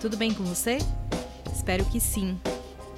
[0.00, 0.78] tudo bem com você?
[1.52, 2.38] Espero que sim.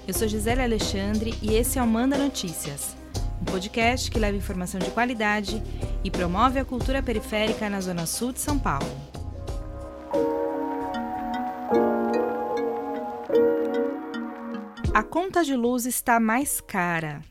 [0.07, 2.95] Eu sou Gisele Alexandre e esse é o Manda Notícias,
[3.41, 5.63] um podcast que leva informação de qualidade
[6.05, 8.87] e promove a cultura periférica na Zona Sul de São Paulo.
[14.93, 17.23] A conta de luz está mais cara.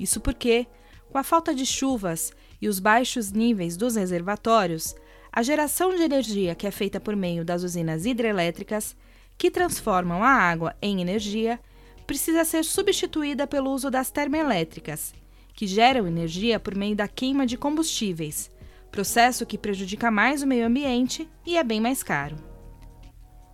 [0.00, 0.66] Isso porque,
[1.10, 2.32] com a falta de chuvas
[2.62, 4.94] e os baixos níveis dos reservatórios,
[5.32, 8.94] a geração de energia que é feita por meio das usinas hidrelétricas,
[9.38, 11.58] que transformam a água em energia,
[12.06, 15.14] precisa ser substituída pelo uso das termoelétricas,
[15.54, 18.50] que geram energia por meio da queima de combustíveis,
[18.90, 22.36] processo que prejudica mais o meio ambiente e é bem mais caro.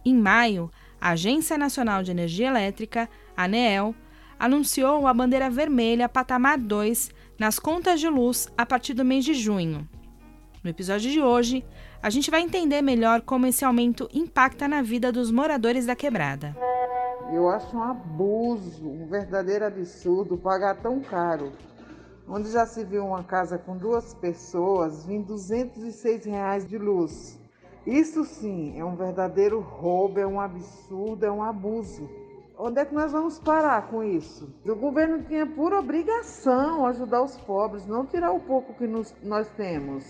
[0.05, 0.69] Em maio,
[1.01, 3.95] a Agência Nacional de Energia Elétrica, ANEEL,
[4.37, 9.35] anunciou a bandeira vermelha patamar 2 nas contas de luz a partir do mês de
[9.35, 9.89] junho,
[10.63, 11.65] no episódio de hoje,
[12.03, 16.57] a gente vai entender melhor como esse aumento impacta na vida dos moradores da quebrada.
[17.33, 21.53] Eu acho um abuso, um verdadeiro absurdo pagar tão caro.
[22.27, 27.39] Onde já se viu uma casa com duas pessoas vir 206 reais de luz.
[27.87, 32.09] Isso sim é um verdadeiro roubo, é um absurdo, é um abuso.
[32.59, 34.53] Onde é que nós vamos parar com isso?
[34.67, 39.49] O governo tinha por obrigação ajudar os pobres, não tirar o pouco que nos, nós
[39.51, 40.05] temos.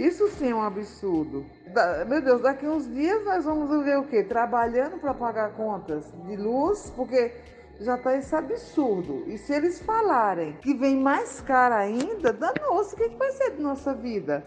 [0.00, 1.44] Isso sim é um absurdo.
[1.74, 4.24] Da, meu Deus, daqui uns dias nós vamos ver o quê?
[4.24, 7.34] Trabalhando para pagar contas de luz, porque
[7.78, 9.24] já está esse absurdo.
[9.26, 13.50] E se eles falarem que vem mais caro ainda, danou-se, o que, que vai ser
[13.50, 14.42] de nossa vida?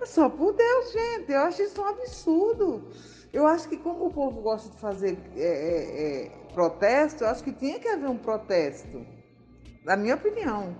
[0.00, 2.88] É só por Deus, gente, eu acho isso um absurdo.
[3.32, 7.44] Eu acho que como o povo gosta de fazer é, é, é, protesto, eu acho
[7.44, 9.06] que tinha que haver um protesto,
[9.84, 10.74] na minha opinião.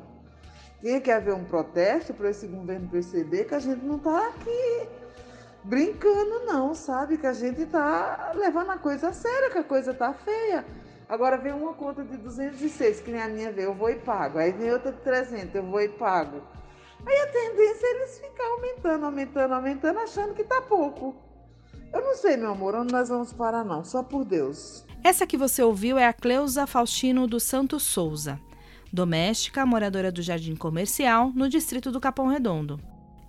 [0.82, 4.88] Tinha que haver um protesto para esse governo perceber que a gente não está aqui
[5.62, 7.16] brincando, não, sabe?
[7.16, 10.66] Que a gente está levando a coisa a sério, que a coisa está feia.
[11.08, 14.38] Agora vem uma conta de 206, que nem a minha veio, eu vou e pago.
[14.38, 16.42] Aí vem outra de 300, eu vou e pago.
[17.06, 21.14] Aí a tendência é eles ficar aumentando, aumentando, aumentando, achando que tá pouco.
[21.92, 24.84] Eu não sei, meu amor, onde nós vamos parar, não, só por Deus.
[25.04, 28.40] Essa que você ouviu é a Cleusa Faustino dos Santos Souza
[28.92, 32.78] doméstica, moradora do Jardim Comercial, no distrito do Capão Redondo.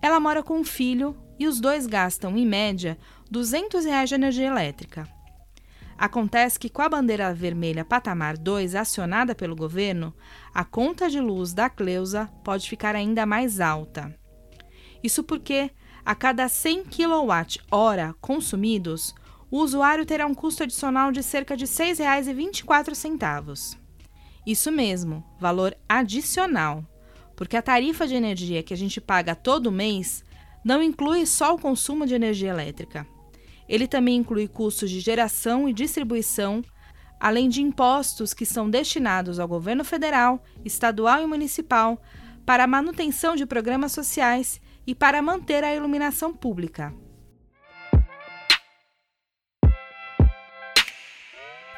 [0.02, 2.98] Ela mora com um filho e os dois gastam, em média,
[3.32, 5.08] 200 reais de energia elétrica.
[5.98, 10.14] Acontece que, com a bandeira vermelha patamar 2 acionada pelo governo,
[10.54, 14.14] a conta de luz da Cleusa pode ficar ainda mais alta.
[15.02, 15.72] Isso porque,
[16.06, 19.16] a cada 100 kWh consumidos,
[19.50, 23.83] o usuário terá um custo adicional de cerca de R$ 6,24.
[24.46, 26.86] Isso mesmo, valor adicional.
[27.36, 30.24] Porque a tarifa de energia que a gente paga todo mês
[30.64, 33.08] não inclui só o consumo de energia elétrica.
[33.68, 36.64] Ele também inclui custos de geração e distribuição,
[37.20, 42.02] além de impostos que são destinados ao governo federal, estadual e municipal
[42.46, 46.94] para a manutenção de programas sociais e para manter a iluminação pública.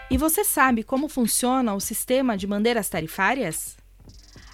[0.10, 3.76] E você sabe como funciona o sistema de bandeiras tarifárias?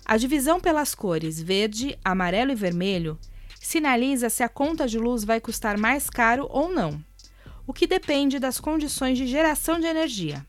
[0.05, 3.19] A divisão pelas cores verde, amarelo e vermelho
[3.59, 7.03] sinaliza se a conta de luz vai custar mais caro ou não,
[7.67, 10.45] o que depende das condições de geração de energia.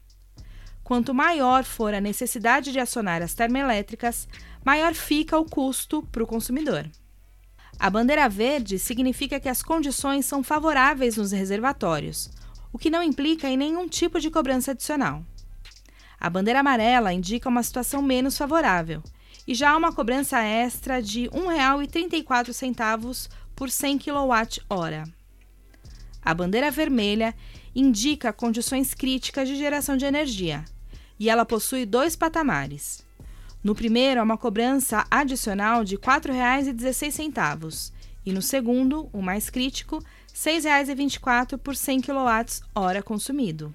[0.85, 4.29] Quanto maior for a necessidade de acionar as termoelétricas,
[4.65, 6.89] maior fica o custo para o consumidor.
[7.79, 12.31] A bandeira verde significa que as condições são favoráveis nos reservatórios,
[12.72, 15.25] o que não implica em nenhum tipo de cobrança adicional.
[16.19, 19.03] A bandeira amarela indica uma situação menos favorável,
[19.47, 25.12] e já há uma cobrança extra de R$ 1,34 por 100 kWh.
[26.25, 27.34] A bandeira vermelha
[27.75, 30.65] indica condições críticas de geração de energia,
[31.19, 33.04] e ela possui dois patamares.
[33.62, 37.93] No primeiro, há uma cobrança adicional de R$ 4,16,
[38.24, 40.03] e no segundo, o mais crítico,
[40.33, 43.75] R$ 6,24 por 100 kWh consumido.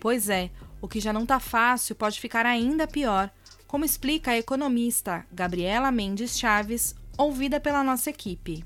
[0.00, 0.50] Pois é,
[0.82, 3.30] o que já não está fácil pode ficar ainda pior,
[3.66, 8.64] como explica a economista Gabriela Mendes Chaves, ouvida pela nossa equipe.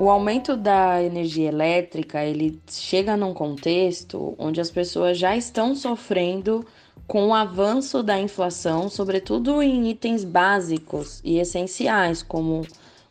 [0.00, 6.66] O aumento da energia elétrica, ele chega num contexto onde as pessoas já estão sofrendo
[7.06, 12.66] com o avanço da inflação, sobretudo em itens básicos e essenciais, como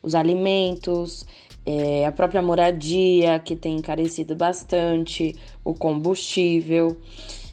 [0.05, 1.25] os alimentos,
[1.65, 6.95] é, a própria moradia, que tem encarecido bastante, o combustível.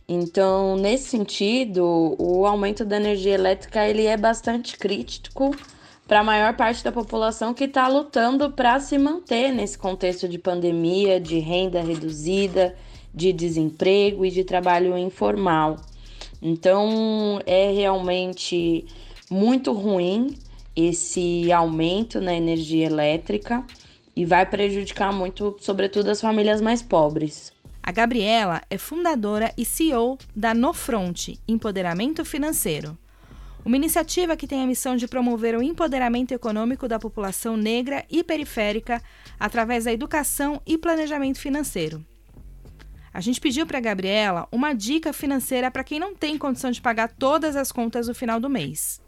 [0.06, 5.56] Então, nesse sentido, o aumento da energia elétrica ele é bastante crítico
[6.06, 10.38] para a maior parte da população que está lutando para se manter nesse contexto de
[10.38, 12.76] pandemia, de renda reduzida,
[13.14, 15.76] de desemprego e de trabalho informal.
[16.42, 18.84] Então é realmente
[19.30, 20.34] muito ruim
[20.74, 23.64] esse aumento na energia elétrica
[24.14, 27.52] e vai prejudicar muito, sobretudo, as famílias mais pobres.
[27.82, 32.96] A Gabriela é fundadora e CEO da Nofront Empoderamento Financeiro,
[33.64, 38.22] uma iniciativa que tem a missão de promover o empoderamento econômico da população negra e
[38.22, 39.02] periférica
[39.38, 42.04] através da educação e planejamento financeiro.
[43.14, 46.80] A gente pediu para a Gabriela uma dica financeira para quem não tem condição de
[46.80, 49.00] pagar todas as contas no final do mês.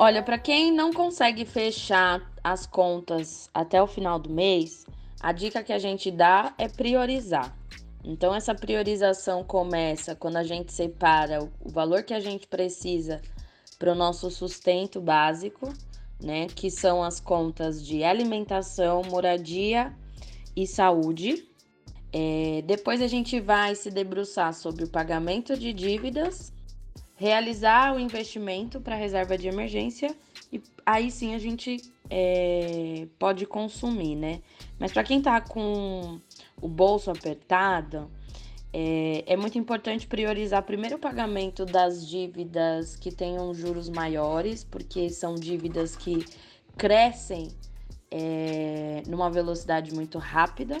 [0.00, 4.86] Olha, para quem não consegue fechar as contas até o final do mês,
[5.18, 7.52] a dica que a gente dá é priorizar.
[8.04, 13.20] Então, essa priorização começa quando a gente separa o valor que a gente precisa
[13.76, 15.72] para o nosso sustento básico,
[16.22, 16.46] né?
[16.46, 19.92] Que são as contas de alimentação, moradia
[20.54, 21.44] e saúde.
[22.12, 26.52] É, depois a gente vai se debruçar sobre o pagamento de dívidas,
[27.18, 30.14] realizar o investimento para reserva de emergência
[30.52, 34.40] e aí sim a gente é, pode consumir, né?
[34.78, 36.20] Mas para quem está com
[36.62, 38.08] o bolso apertado,
[38.72, 45.10] é, é, muito importante priorizar primeiro o pagamento das dívidas que tenham juros maiores, porque
[45.10, 46.24] são dívidas que
[46.76, 47.48] crescem
[48.12, 50.78] é, numa velocidade muito rápida.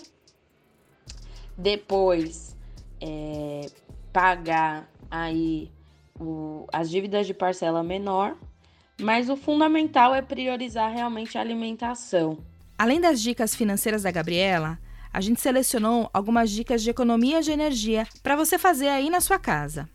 [1.56, 2.56] Depois,
[3.00, 3.66] é,
[4.12, 5.72] pagar aí
[6.20, 8.36] o, as dívidas de parcela menor,
[9.00, 12.38] mas o fundamental é priorizar realmente a alimentação.
[12.76, 14.78] Além das dicas financeiras da Gabriela,
[15.12, 19.38] a gente selecionou algumas dicas de economia de energia para você fazer aí na sua
[19.38, 19.88] casa.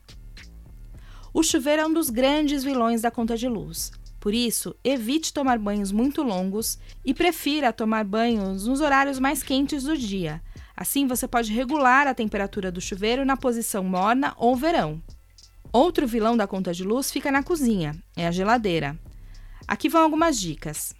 [1.32, 3.92] O chuveiro é um dos grandes vilões da conta de luz.
[4.20, 9.84] Por isso, evite tomar banhos muito longos e prefira tomar banhos nos horários mais quentes
[9.84, 10.42] do dia.
[10.76, 15.02] Assim, você pode regular a temperatura do chuveiro na posição morna ou verão.
[15.74, 18.96] Outro vilão da conta de luz fica na cozinha, é a geladeira.
[19.66, 20.94] Aqui vão algumas dicas.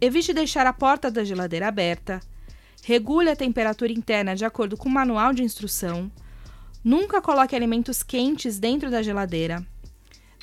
[0.00, 2.18] Evite deixar a porta da geladeira aberta.
[2.82, 6.10] Regule a temperatura interna de acordo com o manual de instrução.
[6.82, 9.62] Nunca coloque alimentos quentes dentro da geladeira.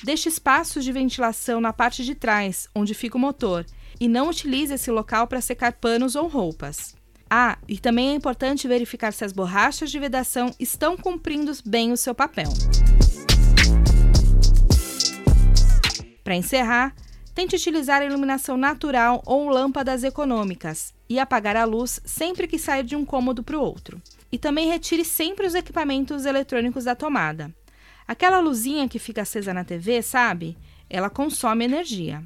[0.00, 3.66] Deixe espaços de ventilação na parte de trás, onde fica o motor,
[3.98, 6.94] e não utilize esse local para secar panos ou roupas.
[7.28, 11.96] Ah, e também é importante verificar se as borrachas de vedação estão cumprindo bem o
[11.96, 12.52] seu papel.
[16.26, 16.92] Para encerrar,
[17.36, 22.82] tente utilizar a iluminação natural ou lâmpadas econômicas e apagar a luz sempre que sair
[22.82, 24.02] de um cômodo para o outro.
[24.32, 27.54] E também retire sempre os equipamentos eletrônicos da tomada.
[28.08, 30.58] Aquela luzinha que fica acesa na TV, sabe?
[30.90, 32.24] Ela consome energia.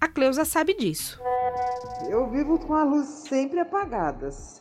[0.00, 1.16] A Cleusa sabe disso.
[2.08, 4.60] Eu vivo com a luz sempre apagadas.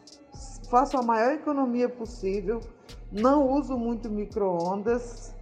[0.70, 2.62] Faço a maior economia possível.
[3.12, 5.34] Não uso muito micro-ondas,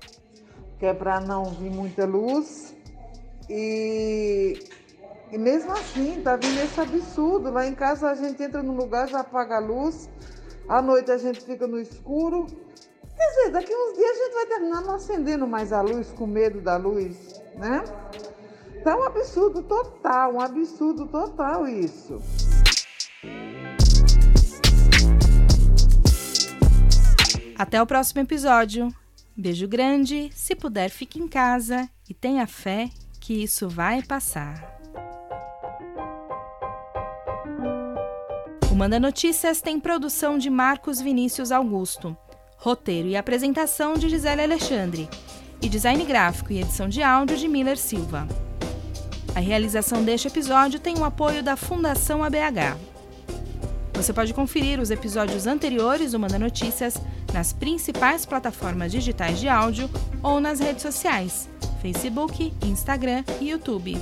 [0.79, 2.76] que é para não vir muita luz.
[3.49, 4.59] E,
[5.31, 7.51] e mesmo assim, tá vindo esse absurdo.
[7.51, 10.09] Lá em casa a gente entra no lugar, já apaga a luz.
[10.67, 12.45] À noite a gente fica no escuro.
[13.15, 16.27] Quer dizer, daqui uns dias a gente vai terminar não acendendo mais a luz, com
[16.27, 17.83] medo da luz, né?
[18.85, 22.21] É um absurdo total, um absurdo total isso.
[27.57, 28.93] Até o próximo episódio.
[29.35, 32.89] Beijo grande, se puder fique em casa e tenha fé
[33.27, 34.79] que isso vai passar.
[38.71, 42.15] O Manda Notícias tem produção de Marcos Vinícius Augusto,
[42.55, 45.09] roteiro e apresentação de Gisele Alexandre
[45.61, 48.25] e design gráfico e edição de áudio de Miller Silva.
[49.35, 52.77] A realização deste episódio tem o apoio da Fundação ABH.
[53.93, 56.95] Você pode conferir os episódios anteriores do Manda Notícias
[57.33, 59.89] nas principais plataformas digitais de áudio
[60.23, 61.49] ou nas redes sociais,
[61.81, 63.97] Facebook, Instagram e YouTube.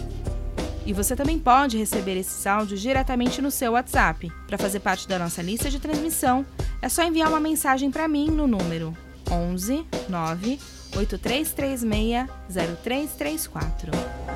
[0.85, 4.31] E você também pode receber esses áudios diretamente no seu WhatsApp.
[4.47, 6.45] Para fazer parte da nossa lista de transmissão,
[6.81, 8.95] é só enviar uma mensagem para mim no número
[9.29, 10.59] 11 9
[10.95, 14.34] 8336 0334.